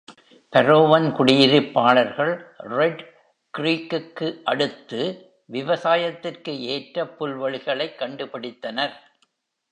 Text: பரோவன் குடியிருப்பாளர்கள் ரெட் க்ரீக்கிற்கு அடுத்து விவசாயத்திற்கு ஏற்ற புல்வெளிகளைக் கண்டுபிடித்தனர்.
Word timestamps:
பரோவன் 0.53 1.03
குடியிருப்பாளர்கள் 1.09 2.31
ரெட் 2.59 3.03
க்ரீக்கிற்கு 3.57 4.41
அடுத்து 4.43 5.01
விவசாயத்திற்கு 5.45 6.59
ஏற்ற 6.59 7.05
புல்வெளிகளைக் 7.19 7.99
கண்டுபிடித்தனர். 7.99 8.95